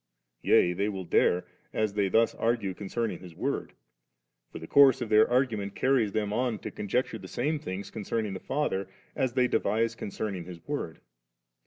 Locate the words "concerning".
2.73-3.19, 7.91-8.33, 9.93-10.45